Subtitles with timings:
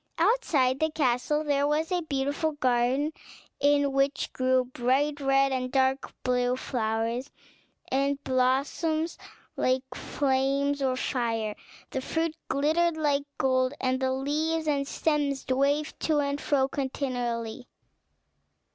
[0.17, 3.13] Outside the castle there was a beautiful garden,
[3.59, 7.29] in which grew bright red and dark blue flowers,
[7.91, 9.19] and blossoms
[9.55, 11.55] like flames of fire;
[11.91, 17.67] the fruit glittered like gold, and the leaves and stems waved to and fro continually.